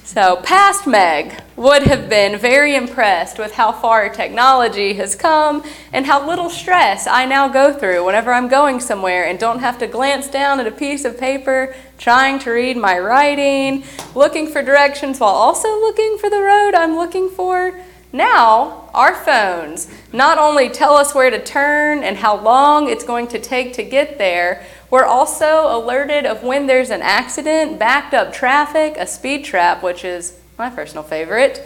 So, 0.08 0.38
past 0.38 0.88
Meg 0.88 1.38
would 1.58 1.84
have 1.84 2.08
been 2.08 2.39
very 2.39 2.76
impressed 2.76 3.38
with 3.38 3.52
how 3.56 3.74
far 3.74 4.08
technology 4.08 4.93
has 4.93 5.15
come 5.15 5.65
and 5.91 6.06
how 6.06 6.26
little 6.26 6.50
stress 6.50 7.08
I 7.08 7.26
now 7.26 7.50
go 7.50 7.74
through 7.74 8.06
whenever 8.06 8.32
I'm 8.32 8.48
going 8.48 8.80
somewhere 8.80 9.26
and 9.26 9.38
don't 9.38 9.60
have 9.60 9.78
to 9.80 9.86
glance 9.86 10.30
down 10.30 10.62
at 10.62 10.65
a 10.65 10.72
piece 10.72 11.04
of 11.04 11.20
paper 11.20 11.76
trying 11.98 12.39
to 12.39 12.52
read 12.52 12.78
my 12.78 12.98
writing, 12.98 13.84
looking 14.15 14.48
for 14.48 14.62
directions 14.62 15.20
while 15.20 15.36
also 15.36 15.67
looking 15.67 16.17
for 16.17 16.30
the 16.30 16.41
road 16.41 16.74
I'm 16.74 16.96
looking 16.96 17.28
for. 17.28 17.78
Now, 18.13 18.89
our 18.93 19.13
phones 19.13 19.91
not 20.13 20.38
only 20.38 20.70
tell 20.70 20.93
us 20.96 21.13
where 21.13 21.30
to 21.30 21.43
turn 21.43 22.06
and 22.06 22.15
how 22.15 22.39
long 22.41 22.89
it's 22.89 23.04
going 23.04 23.28
to 23.28 23.39
take 23.39 23.74
to 23.74 23.84
get 23.84 24.17
there, 24.17 24.65
we're 24.89 25.06
also 25.06 25.67
alerted 25.67 26.26
of 26.26 26.43
when 26.43 26.67
there's 26.67 26.89
an 26.89 27.02
accident, 27.02 27.78
backed 27.78 28.13
up 28.13 28.32
traffic, 28.32 28.95
a 28.97 29.06
speed 29.06 29.43
trap, 29.43 29.84
which 29.84 30.06
is 30.06 30.39
my 30.58 30.69
personal 30.69 31.04
favorite. 31.04 31.62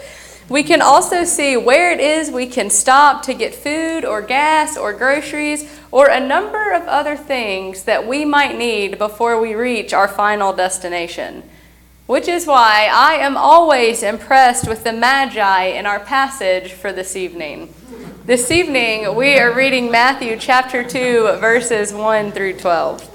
We 0.49 0.63
can 0.63 0.81
also 0.81 1.23
see 1.23 1.55
where 1.55 1.93
it 1.93 1.99
is 1.99 2.29
we 2.29 2.47
can 2.47 2.69
stop 2.69 3.23
to 3.23 3.33
get 3.33 3.55
food 3.55 4.03
or 4.03 4.21
gas 4.21 4.75
or 4.75 4.91
groceries 4.91 5.71
or 5.91 6.07
a 6.07 6.19
number 6.19 6.73
of 6.73 6.81
other 6.87 7.15
things 7.15 7.83
that 7.83 8.05
we 8.07 8.25
might 8.25 8.57
need 8.57 8.97
before 8.97 9.39
we 9.39 9.53
reach 9.55 9.93
our 9.93 10.07
final 10.07 10.51
destination. 10.51 11.43
Which 12.07 12.27
is 12.27 12.47
why 12.47 12.89
I 12.91 13.13
am 13.13 13.37
always 13.37 14.03
impressed 14.03 14.67
with 14.67 14.83
the 14.83 14.91
Magi 14.91 15.65
in 15.67 15.85
our 15.85 15.99
passage 15.99 16.73
for 16.73 16.91
this 16.91 17.15
evening. 17.15 17.73
This 18.25 18.51
evening, 18.51 19.15
we 19.15 19.39
are 19.39 19.53
reading 19.53 19.89
Matthew 19.89 20.35
chapter 20.37 20.83
2, 20.83 21.37
verses 21.39 21.93
1 21.93 22.31
through 22.33 22.57
12. 22.57 23.10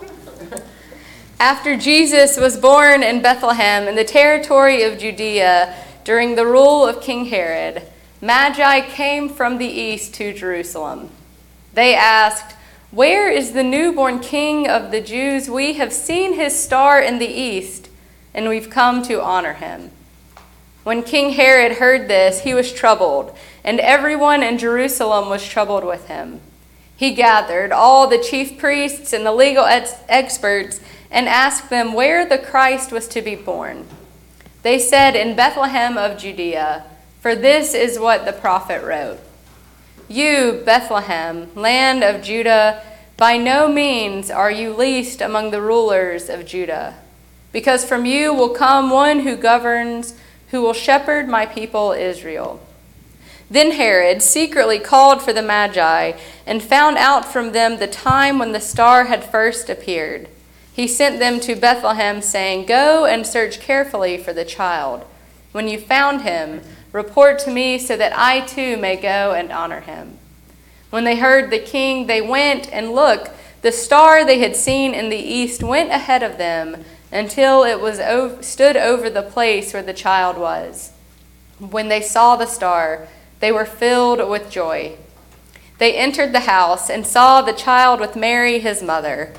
After 1.39 1.77
Jesus 1.77 2.39
was 2.39 2.57
born 2.57 3.03
in 3.03 3.21
Bethlehem 3.21 3.89
in 3.89 3.95
the 3.95 4.05
territory 4.05 4.83
of 4.83 4.99
Judea 4.99 5.75
during 6.03 6.35
the 6.35 6.47
rule 6.47 6.87
of 6.87 7.03
King 7.03 7.27
Herod, 7.27 7.83
Magi 8.23 8.81
came 8.81 9.29
from 9.29 9.59
the 9.59 9.67
east 9.67 10.15
to 10.15 10.33
Jerusalem. 10.33 11.11
They 11.75 11.95
asked, 11.95 12.57
Where 12.91 13.31
is 13.31 13.53
the 13.53 13.63
newborn 13.63 14.21
king 14.21 14.67
of 14.67 14.91
the 14.91 15.03
Jews? 15.03 15.51
We 15.51 15.75
have 15.75 15.93
seen 15.93 16.33
his 16.33 16.59
star 16.59 17.03
in 17.03 17.19
the 17.19 17.27
east, 17.27 17.91
and 18.33 18.49
we've 18.49 18.71
come 18.71 19.03
to 19.03 19.23
honor 19.23 19.55
him. 19.55 19.91
When 20.85 21.03
King 21.03 21.35
Herod 21.35 21.73
heard 21.73 22.09
this, 22.09 22.41
he 22.41 22.55
was 22.55 22.73
troubled, 22.73 23.37
and 23.63 23.79
everyone 23.81 24.43
in 24.43 24.57
Jerusalem 24.57 25.29
was 25.29 25.47
troubled 25.47 25.85
with 25.85 26.09
him. 26.09 26.41
He 26.97 27.15
gathered 27.15 27.73
all 27.73 28.07
the 28.07 28.17
chief 28.17 28.57
priests 28.57 29.13
and 29.13 29.27
the 29.27 29.33
legal 29.33 29.67
ex- 29.67 29.97
experts 30.09 30.81
and 31.17 31.31
asked 31.31 31.71
them 31.71 31.95
where 31.95 32.27
the 32.27 32.37
Christ 32.37 32.93
was 32.93 33.09
to 33.09 33.23
be 33.23 33.35
born. 33.35 33.87
They 34.61 34.79
said, 34.79 35.17
In 35.17 35.35
Bethlehem 35.35 35.97
of 35.97 36.19
Judea, 36.19 36.85
for 37.23 37.35
this 37.35 37.73
is 37.73 37.99
what 37.99 38.27
the 38.27 38.35
prophet 38.35 38.85
wrote 38.85 39.19
You, 40.09 40.61
Bethlehem, 40.67 41.49
land 41.55 42.05
of 42.05 42.23
Judah, 42.23 42.83
by 43.17 43.39
no 43.39 43.67
means 43.67 44.31
are 44.31 44.51
you 44.51 44.75
least 44.75 45.23
among 45.23 45.53
the 45.53 45.63
rulers 45.63 46.29
of 46.29 46.45
Judah, 46.45 46.99
because 47.51 47.83
from 47.83 48.05
you 48.05 48.35
will 48.35 48.51
come 48.51 48.91
one 48.91 49.21
who 49.21 49.37
governs 49.37 50.13
who 50.51 50.61
will 50.61 50.75
shepherd 50.75 51.29
my 51.29 51.47
people 51.47 51.93
Israel. 51.93 52.61
Then 53.49 53.71
Herod 53.71 54.21
secretly 54.21 54.79
called 54.79 55.23
for 55.23 55.33
the 55.33 55.41
Magi 55.41 56.13
and 56.45 56.63
found 56.63 56.99
out 56.99 57.25
from 57.25 57.53
them 57.53 57.79
the 57.79 57.87
time 57.87 58.39
when 58.39 58.53
the 58.53 58.61
star 58.61 59.05
had 59.05 59.25
first 59.25 59.71
appeared. 59.71 60.29
He 60.77 60.87
sent 60.87 61.19
them 61.21 61.41
to 61.41 61.57
Bethlehem, 61.57 62.21
saying, 62.21 62.67
Go 62.67 63.07
and 63.07 63.27
search 63.27 63.61
carefully 63.61 64.19
for 64.19 64.35
the 64.35 64.45
child. 64.45 65.07
When 65.53 65.69
you 65.69 65.79
found 65.81 66.21
him, 66.21 66.61
report 66.93 67.39
to 67.41 67.51
me 67.51 67.79
so 67.79 67.97
that 67.97 68.13
I 68.15 68.41
too 68.41 68.77
may 68.77 68.97
go 68.97 69.33
and 69.33 69.51
honor 69.51 69.81
him. 69.81 70.19
When 70.91 71.05
they 71.05 71.17
heard 71.17 71.49
the 71.49 71.59
king, 71.59 72.07
they 72.07 72.21
went 72.21 72.71
and 72.71 72.93
look. 72.93 73.31
The 73.63 73.73
star 73.73 74.23
they 74.23 74.41
had 74.41 74.55
seen 74.55 74.93
in 74.93 75.09
the 75.09 75.17
east 75.17 75.63
went 75.63 75.93
ahead 75.93 76.23
of 76.23 76.37
them 76.37 76.85
until 77.11 77.65
it 77.65 77.81
was 77.81 77.99
stood 78.47 78.77
over 78.77 79.09
the 79.09 79.23
place 79.23 79.73
where 79.73 79.83
the 79.83 79.95
child 79.95 80.37
was. 80.37 80.93
When 81.59 81.89
they 81.89 82.03
saw 82.03 82.37
the 82.37 82.45
star, 82.45 83.09
they 83.41 83.51
were 83.51 83.65
filled 83.65 84.29
with 84.29 84.51
joy. 84.51 84.99
They 85.79 85.95
entered 85.97 86.35
the 86.35 86.41
house 86.41 86.91
and 86.91 87.07
saw 87.07 87.41
the 87.41 87.55
child 87.55 87.99
with 87.99 88.15
Mary, 88.15 88.59
his 88.59 88.83
mother. 88.83 89.33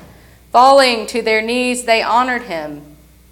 Falling 0.50 1.06
to 1.08 1.22
their 1.22 1.42
knees, 1.42 1.84
they 1.84 2.02
honored 2.02 2.42
him. 2.42 2.82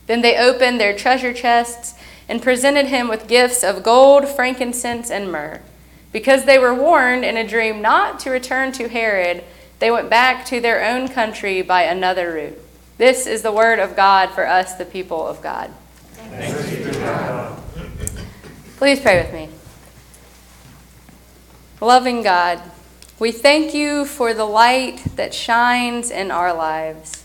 Then 0.07 0.21
they 0.23 0.39
opened 0.39 0.79
their 0.79 0.97
treasure 0.97 1.33
chests 1.33 1.95
and 2.29 2.43
presented 2.43 2.87
him 2.87 3.09
with 3.09 3.29
gifts 3.29 3.63
of 3.65 3.83
gold, 3.83 4.29
frankincense, 4.29 5.11
and 5.11 5.31
myrrh. 5.31 5.61
Because 6.13 6.45
they 6.45 6.59
were 6.59 6.75
warned 6.75 7.25
in 7.25 7.37
a 7.37 7.47
dream 7.47 7.83
not 7.83 8.21
to 8.21 8.31
return 8.31 8.73
to 8.73 8.89
Herod, 8.89 9.45
they 9.79 9.91
went 9.91 10.09
back 10.09 10.47
to 10.47 10.61
their 10.61 10.85
own 10.85 11.09
country 11.09 11.63
by 11.63 11.83
another 11.83 12.33
route. 12.33 12.59
This 12.99 13.27
is 13.27 13.43
the 13.43 13.53
word 13.53 13.79
of 13.79 13.95
God 13.95 14.31
for 14.31 14.47
us, 14.47 14.75
the 14.75 14.87
people 14.87 15.27
of 15.27 15.43
God. 15.43 15.71
Please 18.79 19.01
pray 19.01 19.23
with 19.23 19.33
me. 19.33 19.49
Loving 21.81 22.23
God, 22.23 22.63
we 23.19 23.33
thank 23.33 23.73
you 23.73 24.05
for 24.05 24.35
the 24.35 24.45
light 24.45 25.03
that 25.17 25.33
shines 25.33 26.11
in 26.11 26.31
our 26.31 26.53
lives. 26.53 27.25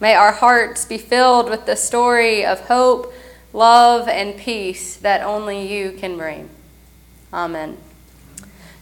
May 0.00 0.14
our 0.14 0.32
hearts 0.32 0.84
be 0.84 0.98
filled 0.98 1.48
with 1.48 1.64
the 1.64 1.76
story 1.76 2.44
of 2.44 2.60
hope, 2.62 3.14
love, 3.52 4.08
and 4.08 4.36
peace 4.36 4.96
that 4.96 5.22
only 5.22 5.64
you 5.72 5.92
can 5.92 6.16
bring. 6.16 6.50
Amen. 7.32 7.76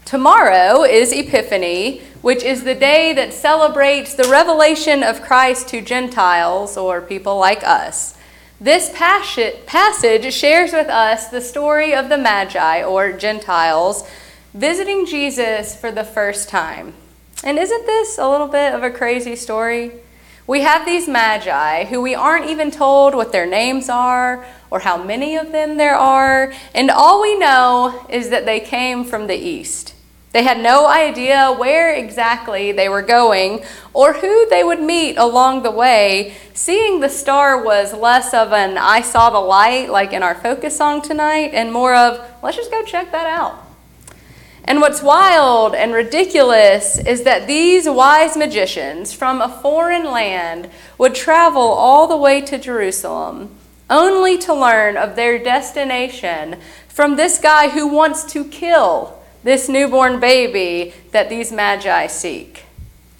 Tomorrow 0.03 0.83
is 0.83 1.13
Epiphany, 1.13 2.01
which 2.21 2.41
is 2.41 2.63
the 2.63 2.73
day 2.73 3.13
that 3.13 3.33
celebrates 3.33 4.15
the 4.15 4.27
revelation 4.27 5.03
of 5.03 5.21
Christ 5.21 5.67
to 5.69 5.79
Gentiles 5.79 6.75
or 6.75 7.01
people 7.01 7.37
like 7.37 7.63
us. 7.63 8.17
This 8.59 8.89
passage 8.91 10.33
shares 10.33 10.73
with 10.73 10.87
us 10.87 11.27
the 11.27 11.39
story 11.39 11.93
of 11.93 12.09
the 12.09 12.17
Magi 12.17 12.83
or 12.83 13.13
Gentiles 13.13 14.09
visiting 14.53 15.05
Jesus 15.05 15.75
for 15.75 15.91
the 15.91 16.03
first 16.03 16.49
time. 16.49 16.93
And 17.43 17.57
isn't 17.57 17.85
this 17.85 18.17
a 18.17 18.29
little 18.29 18.47
bit 18.47 18.73
of 18.73 18.83
a 18.83 18.91
crazy 18.91 19.35
story? 19.35 19.91
We 20.45 20.61
have 20.61 20.85
these 20.85 21.07
magi 21.07 21.85
who 21.85 22.01
we 22.01 22.13
aren't 22.13 22.49
even 22.49 22.71
told 22.71 23.15
what 23.15 23.31
their 23.31 23.45
names 23.45 23.87
are 23.87 24.45
or 24.69 24.79
how 24.79 25.01
many 25.01 25.37
of 25.37 25.51
them 25.51 25.77
there 25.77 25.95
are, 25.95 26.53
and 26.75 26.91
all 26.91 27.21
we 27.21 27.37
know 27.37 28.05
is 28.09 28.29
that 28.29 28.45
they 28.45 28.59
came 28.59 29.03
from 29.03 29.27
the 29.27 29.35
east. 29.35 29.95
They 30.33 30.43
had 30.43 30.59
no 30.59 30.87
idea 30.87 31.51
where 31.51 31.93
exactly 31.93 32.71
they 32.71 32.87
were 32.87 33.01
going 33.01 33.63
or 33.93 34.13
who 34.13 34.49
they 34.49 34.63
would 34.63 34.79
meet 34.79 35.17
along 35.17 35.63
the 35.63 35.71
way. 35.71 36.35
Seeing 36.53 36.99
the 36.99 37.09
star 37.09 37.61
was 37.61 37.93
less 37.93 38.33
of 38.33 38.53
an 38.53 38.77
I 38.77 39.01
saw 39.01 39.29
the 39.29 39.39
light, 39.39 39.89
like 39.89 40.13
in 40.13 40.23
our 40.23 40.35
focus 40.35 40.77
song 40.77 41.01
tonight, 41.01 41.51
and 41.53 41.71
more 41.71 41.95
of 41.95 42.25
let's 42.41 42.57
just 42.57 42.71
go 42.71 42.83
check 42.83 43.11
that 43.11 43.27
out. 43.27 43.70
And 44.71 44.79
what's 44.79 45.03
wild 45.03 45.75
and 45.75 45.93
ridiculous 45.93 46.97
is 46.97 47.23
that 47.23 47.45
these 47.45 47.89
wise 47.89 48.37
magicians 48.37 49.11
from 49.11 49.41
a 49.41 49.49
foreign 49.49 50.05
land 50.05 50.69
would 50.97 51.13
travel 51.13 51.61
all 51.61 52.07
the 52.07 52.15
way 52.15 52.39
to 52.39 52.57
Jerusalem 52.57 53.53
only 53.89 54.37
to 54.37 54.53
learn 54.53 54.95
of 54.95 55.17
their 55.17 55.37
destination 55.37 56.55
from 56.87 57.17
this 57.17 57.37
guy 57.37 57.67
who 57.67 57.85
wants 57.85 58.23
to 58.31 58.45
kill 58.45 59.19
this 59.43 59.67
newborn 59.67 60.21
baby 60.21 60.93
that 61.11 61.27
these 61.27 61.51
magi 61.51 62.07
seek. 62.07 62.63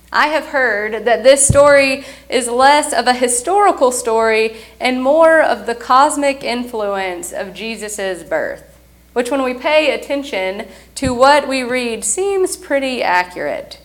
I 0.10 0.28
have 0.28 0.46
heard 0.46 1.04
that 1.04 1.24
this 1.24 1.46
story 1.46 2.06
is 2.30 2.48
less 2.48 2.94
of 2.94 3.08
a 3.08 3.14
historical 3.14 3.92
story 3.92 4.56
and 4.80 5.04
more 5.04 5.42
of 5.42 5.66
the 5.66 5.76
cosmic 5.76 6.46
influence 6.46 7.34
of 7.34 7.54
Jesus' 7.54 8.24
birth, 8.24 8.71
which, 9.14 9.30
when 9.30 9.44
we 9.44 9.54
pay 9.54 9.94
attention 9.94 10.68
to 10.96 11.14
what 11.14 11.48
we 11.48 11.64
read, 11.64 12.04
seems 12.04 12.56
pretty 12.58 13.04
accurate. 13.04 13.82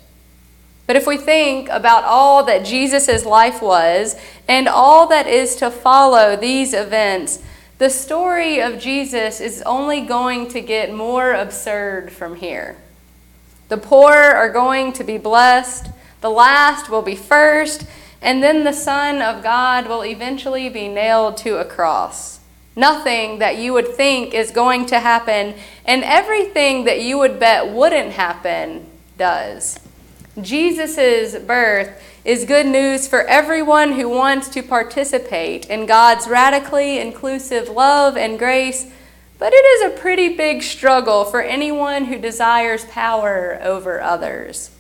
But 0.87 0.97
if 0.97 1.07
we 1.07 1.17
think 1.17 1.69
about 1.69 2.05
all 2.05 2.45
that 2.45 2.65
Jesus' 2.65 3.25
life 3.25 3.61
was 3.61 4.17
and 4.47 4.69
all 4.69 5.09
that 5.09 5.27
is 5.27 5.57
to 5.57 5.71
follow 5.71 6.37
these 6.37 6.73
events, 6.73 7.43
the 7.79 7.91
story 7.91 8.61
of 8.61 8.79
Jesus 8.79 9.41
is 9.41 9.63
only 9.67 10.01
going 10.01 10.49
to 10.49 10.61
get 10.61 10.95
more 10.95 11.33
absurd 11.33 12.13
from 12.13 12.37
here. 12.37 12.77
The 13.69 13.77
poor 13.77 14.13
are 14.13 14.51
going 14.51 14.93
to 14.95 15.05
be 15.05 15.19
blessed, 15.19 15.91
the 16.21 16.31
last 16.31 16.89
will 16.89 17.03
be 17.03 17.17
first, 17.17 17.85
and 18.23 18.43
then 18.43 18.65
the 18.65 18.73
Son 18.73 19.21
of 19.21 19.43
God 19.43 19.89
will 19.89 20.05
eventually 20.05 20.69
be 20.69 20.89
nailed 20.89 21.37
to 21.39 21.59
a 21.59 21.65
cross. 21.65 22.36
Nothing 22.77 23.39
that 23.39 23.57
you 23.57 23.73
would 23.73 23.89
think 23.89 24.35
is 24.35 24.51
going 24.51 24.85
to 24.87 25.01
happen, 25.01 25.55
and 25.87 26.05
everything 26.05 26.85
that 26.85 27.01
you 27.01 27.19
would 27.19 27.41
bet 27.41 27.73
wouldn't 27.73 28.13
happen 28.13 28.87
does. 29.17 29.81
Jesus' 30.41 31.43
birth 31.43 32.03
is 32.23 32.45
good 32.45 32.67
news 32.67 33.09
for 33.09 33.23
everyone 33.23 33.93
who 33.93 34.11
wants 34.11 34.51
to 34.51 34.63
participate 34.63 35.65
in 35.71 35.87
God's 35.87 36.29
radically 36.29 36.99
inclusive 36.99 37.71
love 37.71 38.17
and 38.17 38.39
grace, 38.39 38.91
but 39.39 39.55
it 39.55 39.65
is 39.65 39.83
a 39.83 39.99
pretty 39.99 40.37
big 40.37 40.63
struggle 40.63 41.25
for 41.25 41.41
anyone 41.41 42.07
who 42.07 42.19
desires 42.19 42.85
power 42.87 43.59
over 43.63 44.03
others. 44.03 44.71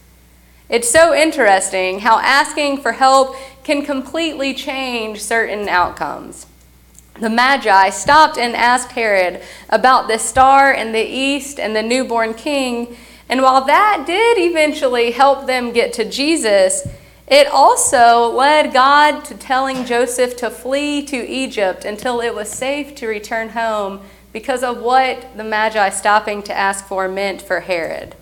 It's 0.69 0.91
so 0.91 1.15
interesting 1.15 2.01
how 2.01 2.19
asking 2.19 2.83
for 2.83 2.93
help 2.93 3.37
can 3.65 3.85
completely 3.85 4.53
change 4.53 5.23
certain 5.23 5.69
outcomes. 5.69 6.47
The 7.20 7.31
Magi 7.31 7.90
stopped 7.90 8.38
and 8.38 8.55
asked 8.55 8.92
Herod 8.92 9.42
about 9.70 10.09
the 10.09 10.18
star 10.18 10.72
in 10.72 10.92
the 10.92 11.05
east 11.05 11.59
and 11.59 11.74
the 11.74 11.83
newborn 11.83 12.35
king. 12.35 12.96
And 13.29 13.42
while 13.42 13.64
that 13.64 14.05
did 14.07 14.38
eventually 14.38 15.11
help 15.11 15.46
them 15.46 15.72
get 15.72 15.92
to 15.94 16.09
Jesus, 16.09 16.87
it 17.26 17.48
also 17.48 18.31
led 18.31 18.72
God 18.72 19.24
to 19.24 19.35
telling 19.35 19.85
Joseph 19.85 20.37
to 20.37 20.50
flee 20.50 21.05
to 21.07 21.16
Egypt 21.16 21.85
until 21.85 22.20
it 22.20 22.35
was 22.35 22.48
safe 22.48 22.94
to 22.96 23.09
return 23.09 23.50
home 23.50 24.00
because 24.33 24.62
of 24.62 24.81
what 24.81 25.37
the 25.37 25.42
Magi 25.42 25.88
stopping 25.88 26.42
to 26.44 26.57
ask 26.57 26.85
for 26.87 27.09
meant 27.09 27.42
for 27.42 27.61
Herod. 27.61 28.14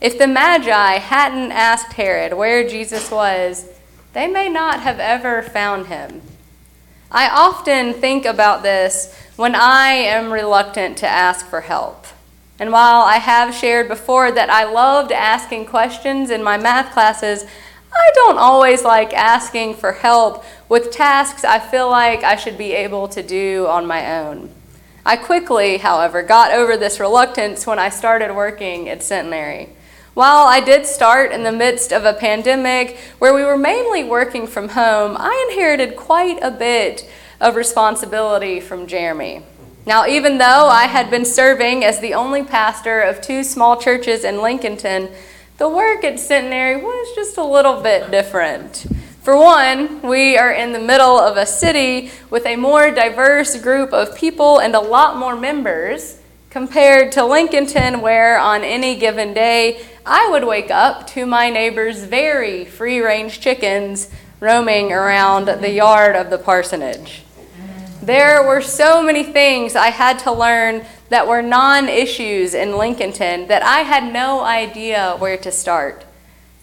If 0.00 0.18
the 0.18 0.26
Magi 0.26 0.98
hadn't 0.98 1.52
asked 1.52 1.94
Herod 1.94 2.34
where 2.34 2.68
Jesus 2.68 3.10
was, 3.10 3.66
they 4.12 4.26
may 4.26 4.48
not 4.48 4.80
have 4.80 5.00
ever 5.00 5.42
found 5.42 5.86
him. 5.86 6.20
I 7.10 7.28
often 7.30 7.94
think 7.94 8.26
about 8.26 8.62
this 8.62 9.14
when 9.36 9.54
I 9.54 9.92
am 9.92 10.32
reluctant 10.32 10.98
to 10.98 11.06
ask 11.06 11.46
for 11.46 11.62
help. 11.62 12.06
And 12.58 12.70
while 12.70 13.02
I 13.02 13.16
have 13.16 13.54
shared 13.54 13.88
before 13.88 14.30
that 14.32 14.50
I 14.50 14.64
loved 14.64 15.12
asking 15.12 15.66
questions 15.66 16.28
in 16.30 16.42
my 16.42 16.58
math 16.58 16.92
classes, 16.92 17.44
I 17.92 18.10
don't 18.14 18.36
always 18.36 18.84
like 18.84 19.14
asking 19.14 19.74
for 19.74 19.92
help 19.92 20.44
with 20.68 20.90
tasks 20.90 21.44
I 21.44 21.58
feel 21.58 21.88
like 21.88 22.24
I 22.24 22.36
should 22.36 22.58
be 22.58 22.72
able 22.72 23.08
to 23.08 23.22
do 23.22 23.66
on 23.66 23.86
my 23.86 24.20
own. 24.20 24.50
I 25.06 25.16
quickly, 25.16 25.78
however, 25.78 26.22
got 26.22 26.52
over 26.52 26.76
this 26.76 27.00
reluctance 27.00 27.66
when 27.66 27.78
I 27.78 27.88
started 27.88 28.34
working 28.34 28.88
at 28.90 29.02
Centenary. 29.02 29.70
While 30.14 30.46
I 30.46 30.60
did 30.60 30.86
start 30.86 31.32
in 31.32 31.44
the 31.44 31.52
midst 31.52 31.92
of 31.92 32.04
a 32.04 32.12
pandemic 32.12 32.96
where 33.18 33.34
we 33.34 33.44
were 33.44 33.58
mainly 33.58 34.02
working 34.02 34.46
from 34.46 34.70
home, 34.70 35.16
I 35.18 35.48
inherited 35.50 35.96
quite 35.96 36.38
a 36.42 36.50
bit 36.50 37.08
of 37.40 37.54
responsibility 37.54 38.58
from 38.58 38.86
Jeremy. 38.86 39.42
Now, 39.86 40.06
even 40.06 40.38
though 40.38 40.66
I 40.66 40.84
had 40.84 41.10
been 41.10 41.24
serving 41.24 41.84
as 41.84 42.00
the 42.00 42.14
only 42.14 42.42
pastor 42.42 43.00
of 43.00 43.20
two 43.20 43.44
small 43.44 43.80
churches 43.80 44.24
in 44.24 44.36
Lincolnton, 44.36 45.12
the 45.58 45.68
work 45.68 46.04
at 46.04 46.18
Centenary 46.18 46.76
was 46.76 47.14
just 47.14 47.36
a 47.36 47.44
little 47.44 47.80
bit 47.80 48.10
different. 48.10 48.86
For 49.22 49.36
one, 49.36 50.02
we 50.02 50.36
are 50.36 50.52
in 50.52 50.72
the 50.72 50.78
middle 50.78 51.18
of 51.18 51.36
a 51.36 51.46
city 51.46 52.10
with 52.30 52.46
a 52.46 52.56
more 52.56 52.90
diverse 52.90 53.60
group 53.60 53.92
of 53.92 54.16
people 54.16 54.58
and 54.58 54.74
a 54.74 54.80
lot 54.80 55.16
more 55.16 55.36
members 55.36 56.18
compared 56.50 57.12
to 57.12 57.20
Lincolnton, 57.20 58.00
where 58.00 58.38
on 58.38 58.64
any 58.64 58.96
given 58.96 59.34
day 59.34 59.84
I 60.10 60.30
would 60.30 60.44
wake 60.44 60.70
up 60.70 61.06
to 61.08 61.26
my 61.26 61.50
neighbor's 61.50 62.02
very 62.02 62.64
free 62.64 63.00
range 63.00 63.40
chickens 63.40 64.10
roaming 64.40 64.90
around 64.90 65.48
the 65.48 65.70
yard 65.70 66.16
of 66.16 66.30
the 66.30 66.38
parsonage. 66.38 67.24
There 68.00 68.42
were 68.42 68.62
so 68.62 69.02
many 69.02 69.22
things 69.22 69.76
I 69.76 69.88
had 69.88 70.18
to 70.20 70.32
learn 70.32 70.86
that 71.10 71.28
were 71.28 71.42
non 71.42 71.90
issues 71.90 72.54
in 72.54 72.70
Lincolnton 72.70 73.48
that 73.48 73.62
I 73.62 73.80
had 73.80 74.10
no 74.10 74.40
idea 74.40 75.14
where 75.18 75.36
to 75.36 75.52
start. 75.52 76.06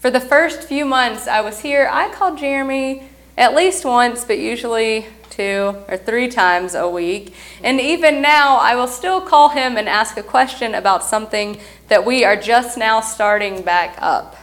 For 0.00 0.10
the 0.10 0.18
first 0.18 0.64
few 0.64 0.84
months 0.84 1.28
I 1.28 1.40
was 1.40 1.60
here, 1.60 1.88
I 1.88 2.12
called 2.12 2.38
Jeremy 2.38 3.04
at 3.38 3.54
least 3.54 3.84
once, 3.84 4.24
but 4.24 4.40
usually 4.40 5.06
two 5.36 5.76
or 5.88 5.98
three 5.98 6.28
times 6.28 6.74
a 6.74 6.88
week. 6.88 7.34
And 7.62 7.78
even 7.80 8.22
now, 8.22 8.56
I 8.56 8.74
will 8.74 8.88
still 8.88 9.20
call 9.20 9.50
him 9.50 9.76
and 9.76 9.88
ask 9.88 10.16
a 10.16 10.22
question 10.22 10.74
about 10.74 11.04
something 11.04 11.58
that 11.88 12.06
we 12.06 12.24
are 12.24 12.36
just 12.36 12.78
now 12.78 13.00
starting 13.00 13.62
back 13.62 13.96
up. 14.00 14.36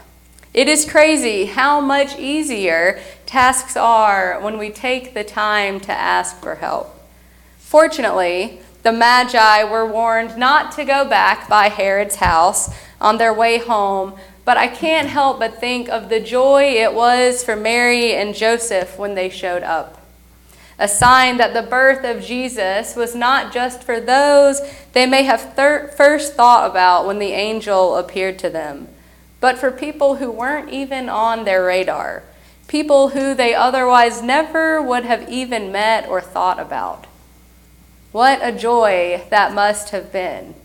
It 0.54 0.70
is 0.70 0.90
crazy 0.90 1.46
how 1.46 1.82
much 1.82 2.20
easier 2.20 3.02
tasks 3.26 3.76
are 3.76 4.40
when 4.42 4.60
we 4.60 4.70
take 4.70 5.16
the 5.16 5.24
time 5.24 5.80
to 5.82 5.92
ask 5.92 6.40
for 6.40 6.56
help. 6.56 6.96
Fortunately, 7.58 8.60
the 8.84 8.92
Magi 8.92 9.64
were 9.64 9.88
warned 9.92 10.38
not 10.38 10.74
to 10.74 10.86
go 10.86 11.10
back 11.10 11.50
by 11.50 11.70
Herod's 11.70 12.18
house 12.18 12.70
on 13.02 13.18
their 13.18 13.34
way 13.34 13.58
home, 13.58 14.14
but 14.46 14.58
I 14.58 14.68
can't 14.68 15.08
help 15.08 15.40
but 15.40 15.60
think 15.60 15.90
of 15.90 16.10
the 16.10 16.20
joy 16.20 16.66
it 16.66 16.94
was 16.94 17.44
for 17.44 17.56
Mary 17.56 18.14
and 18.14 18.36
Joseph 18.36 19.00
when 19.00 19.16
they 19.16 19.30
showed 19.30 19.64
up. 19.64 20.03
A 20.80 20.88
sign 20.88 21.38
that 21.38 21.54
the 21.54 21.62
birth 21.62 22.04
of 22.04 22.24
Jesus 22.24 22.96
was 22.96 23.14
not 23.14 23.54
just 23.54 23.84
for 23.84 24.00
those 24.00 24.62
they 24.94 25.06
may 25.06 25.24
have 25.24 25.54
thir- 25.56 25.88
first 25.96 26.34
thought 26.34 26.70
about 26.70 27.06
when 27.06 27.20
the 27.20 27.32
angel 27.32 27.96
appeared 27.96 28.40
to 28.40 28.50
them, 28.50 28.88
but 29.40 29.58
for 29.58 29.72
people 29.72 30.16
who 30.16 30.32
weren't 30.32 30.70
even 30.70 31.10
on 31.10 31.46
their 31.46 31.66
radar, 31.66 32.24
people 32.68 33.10
who 33.10 33.34
they 33.34 33.54
otherwise 33.54 34.22
never 34.22 34.82
would 34.82 35.06
have 35.06 35.30
even 35.30 35.72
met 35.72 36.08
or 36.08 36.22
thought 36.22 36.60
about. 36.60 37.06
What 38.12 38.40
a 38.42 38.52
joy 38.52 39.24
that 39.30 39.54
must 39.54 39.90
have 39.90 40.12
been. 40.12 40.56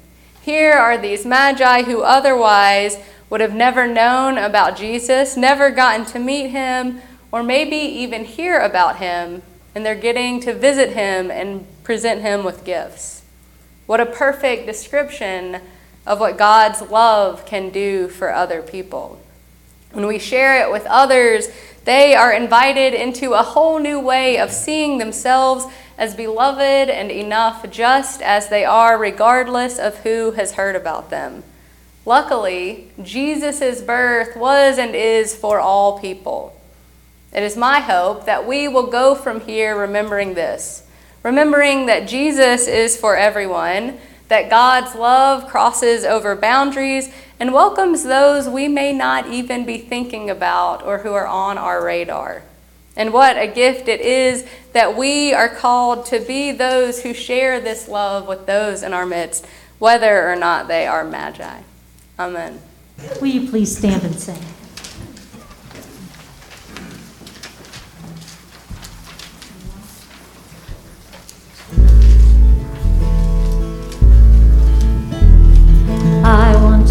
Here 0.42 0.72
are 0.72 0.96
these 0.96 1.26
magi 1.26 1.82
who 1.82 2.02
otherwise 2.02 2.98
would 3.28 3.40
have 3.40 3.54
never 3.54 3.86
known 3.86 4.38
about 4.38 4.76
Jesus, 4.76 5.36
never 5.36 5.70
gotten 5.70 6.06
to 6.06 6.18
meet 6.18 6.48
him, 6.48 7.02
or 7.30 7.42
maybe 7.42 7.76
even 7.76 8.24
hear 8.24 8.58
about 8.58 8.96
him, 8.96 9.42
and 9.74 9.84
they're 9.84 9.94
getting 9.94 10.40
to 10.40 10.52
visit 10.52 10.92
him 10.92 11.30
and 11.30 11.66
present 11.84 12.22
him 12.22 12.44
with 12.44 12.64
gifts. 12.64 13.22
What 13.86 14.00
a 14.00 14.06
perfect 14.06 14.66
description 14.66 15.60
of 16.06 16.20
what 16.20 16.38
God's 16.38 16.82
love 16.82 17.46
can 17.46 17.70
do 17.70 18.08
for 18.08 18.32
other 18.32 18.62
people. 18.62 19.20
When 19.92 20.06
we 20.06 20.18
share 20.18 20.62
it 20.62 20.70
with 20.70 20.86
others, 20.86 21.48
they 21.84 22.14
are 22.14 22.32
invited 22.32 22.92
into 22.92 23.32
a 23.32 23.42
whole 23.42 23.78
new 23.78 23.98
way 23.98 24.38
of 24.38 24.52
seeing 24.52 24.98
themselves 24.98 25.64
as 25.96 26.14
beloved 26.14 26.90
and 26.90 27.10
enough 27.10 27.68
just 27.70 28.20
as 28.20 28.48
they 28.48 28.64
are, 28.64 28.98
regardless 28.98 29.78
of 29.78 29.98
who 30.00 30.32
has 30.32 30.52
heard 30.52 30.76
about 30.76 31.10
them. 31.10 31.42
Luckily, 32.04 32.90
Jesus' 33.02 33.82
birth 33.82 34.36
was 34.36 34.78
and 34.78 34.94
is 34.94 35.34
for 35.34 35.60
all 35.60 35.98
people. 35.98 36.57
It 37.32 37.42
is 37.42 37.56
my 37.56 37.80
hope 37.80 38.24
that 38.26 38.46
we 38.46 38.68
will 38.68 38.86
go 38.86 39.14
from 39.14 39.40
here 39.40 39.78
remembering 39.78 40.34
this, 40.34 40.82
remembering 41.22 41.86
that 41.86 42.08
Jesus 42.08 42.66
is 42.66 42.96
for 42.96 43.16
everyone, 43.16 43.98
that 44.28 44.50
God's 44.50 44.94
love 44.94 45.48
crosses 45.48 46.04
over 46.04 46.34
boundaries 46.36 47.10
and 47.40 47.52
welcomes 47.52 48.02
those 48.02 48.48
we 48.48 48.68
may 48.68 48.92
not 48.92 49.26
even 49.28 49.64
be 49.64 49.78
thinking 49.78 50.28
about 50.30 50.82
or 50.82 50.98
who 50.98 51.12
are 51.12 51.26
on 51.26 51.58
our 51.58 51.84
radar. 51.84 52.42
And 52.96 53.12
what 53.12 53.38
a 53.38 53.46
gift 53.46 53.86
it 53.86 54.00
is 54.00 54.44
that 54.72 54.96
we 54.96 55.32
are 55.32 55.48
called 55.48 56.06
to 56.06 56.18
be 56.18 56.50
those 56.50 57.02
who 57.02 57.14
share 57.14 57.60
this 57.60 57.88
love 57.88 58.26
with 58.26 58.46
those 58.46 58.82
in 58.82 58.92
our 58.92 59.06
midst, 59.06 59.46
whether 59.78 60.28
or 60.28 60.34
not 60.34 60.66
they 60.66 60.86
are 60.86 61.04
magi. 61.04 61.60
Amen. 62.18 62.60
Will 63.20 63.28
you 63.28 63.48
please 63.48 63.78
stand 63.78 64.02
and 64.02 64.18
sing? 64.18 64.42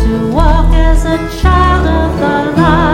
To 0.07 0.31
walk 0.31 0.73
as 0.73 1.03
a 1.03 1.17
child 1.41 1.85
of 1.85 2.19
the 2.19 2.61
light. 2.61 2.86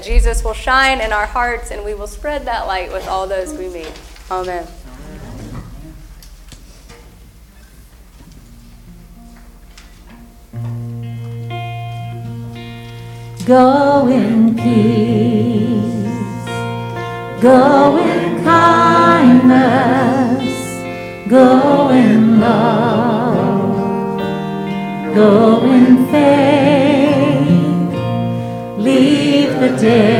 That 0.00 0.06
Jesus 0.06 0.42
will 0.42 0.54
shine 0.54 1.00
in 1.02 1.12
our 1.12 1.26
hearts 1.26 1.70
and 1.70 1.84
we 1.84 1.92
will 1.92 2.06
spread 2.06 2.46
that 2.46 2.66
light 2.66 2.90
with 2.90 3.06
all 3.06 3.26
those 3.26 3.52
we 3.52 3.68
meet. 3.68 3.92
Amen. 4.30 4.66
Go 13.44 14.08
in 14.08 14.56
peace, 14.56 15.82
go 17.42 17.98
in 17.98 18.42
kindness, 18.44 19.68
go 21.28 21.90
in 21.90 22.40
love, 22.40 24.18
go 25.14 25.64
in 25.64 26.06
faith. 26.06 26.89
Leave 29.82 29.92
the 29.92 29.98
day, 29.98 30.19